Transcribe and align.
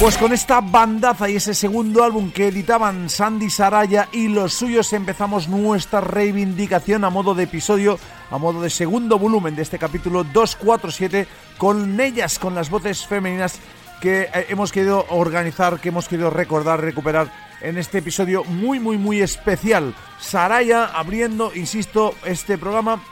Pues 0.00 0.16
con 0.16 0.32
esta 0.32 0.62
bandaza 0.62 1.28
y 1.28 1.36
ese 1.36 1.52
segundo 1.52 2.02
álbum 2.02 2.30
que 2.32 2.48
editaban 2.48 3.10
Sandy 3.10 3.50
Saraya 3.50 4.08
y 4.12 4.28
los 4.28 4.54
suyos 4.54 4.94
empezamos 4.94 5.46
nuestra 5.46 6.00
reivindicación 6.00 7.04
a 7.04 7.10
modo 7.10 7.34
de 7.34 7.42
episodio, 7.42 7.98
a 8.30 8.38
modo 8.38 8.62
de 8.62 8.70
segundo 8.70 9.18
volumen 9.18 9.54
de 9.54 9.60
este 9.60 9.78
capítulo 9.78 10.24
247 10.24 11.28
con 11.58 12.00
ellas, 12.00 12.38
con 12.38 12.54
las 12.54 12.70
voces 12.70 13.06
femeninas 13.06 13.60
que 14.00 14.22
eh, 14.22 14.46
hemos 14.48 14.72
querido 14.72 15.04
organizar, 15.10 15.78
que 15.78 15.90
hemos 15.90 16.08
querido 16.08 16.30
recordar, 16.30 16.80
recuperar 16.80 17.30
en 17.60 17.76
este 17.76 17.98
episodio 17.98 18.42
muy, 18.44 18.80
muy, 18.80 18.96
muy 18.96 19.20
especial. 19.20 19.94
Saraya 20.18 20.86
abriendo, 20.86 21.52
insisto, 21.54 22.14
este 22.24 22.56
programa 22.56 23.02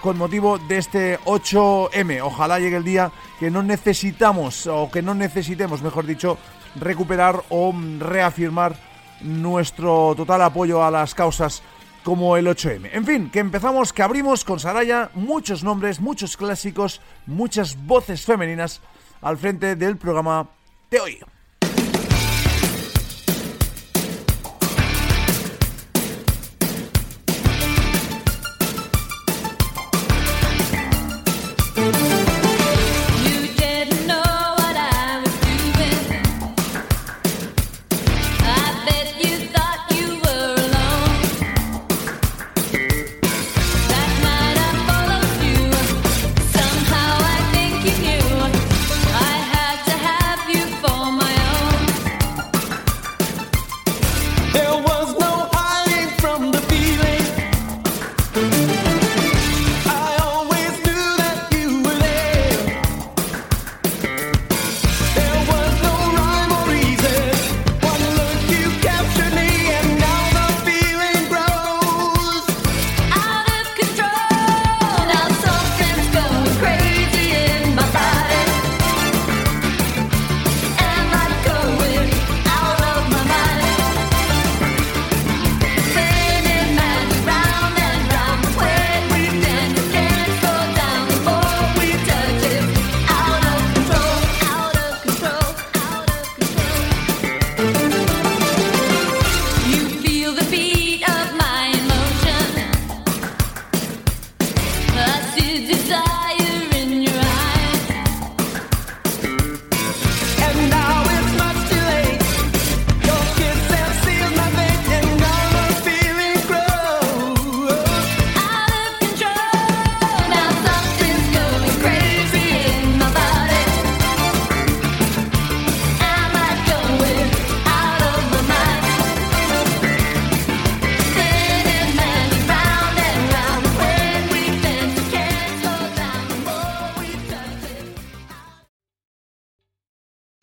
con 0.00 0.18
motivo 0.18 0.58
de 0.58 0.78
este 0.78 1.18
8M. 1.20 2.20
Ojalá 2.22 2.58
llegue 2.58 2.76
el 2.76 2.84
día 2.84 3.12
que 3.38 3.50
no 3.50 3.62
necesitamos, 3.62 4.66
o 4.66 4.90
que 4.90 5.02
no 5.02 5.14
necesitemos, 5.14 5.82
mejor 5.82 6.06
dicho, 6.06 6.38
recuperar 6.76 7.42
o 7.50 7.74
reafirmar 7.98 8.76
nuestro 9.20 10.14
total 10.16 10.42
apoyo 10.42 10.82
a 10.82 10.90
las 10.90 11.14
causas 11.14 11.62
como 12.02 12.36
el 12.36 12.46
8M. 12.46 12.90
En 12.92 13.04
fin, 13.04 13.30
que 13.30 13.40
empezamos, 13.40 13.92
que 13.92 14.02
abrimos 14.02 14.44
con 14.44 14.58
Saraya, 14.58 15.10
muchos 15.14 15.62
nombres, 15.62 16.00
muchos 16.00 16.36
clásicos, 16.36 17.00
muchas 17.26 17.76
voces 17.86 18.24
femeninas 18.24 18.80
al 19.20 19.36
frente 19.36 19.76
del 19.76 19.96
programa 19.96 20.48
de 20.90 21.00
hoy. 21.00 21.20